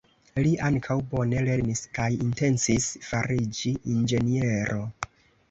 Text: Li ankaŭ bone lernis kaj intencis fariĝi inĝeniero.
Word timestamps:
Li 0.45 0.51
ankaŭ 0.69 0.95
bone 1.11 1.43
lernis 1.47 1.81
kaj 1.99 2.07
intencis 2.15 2.89
fariĝi 3.11 3.75
inĝeniero. 3.99 4.83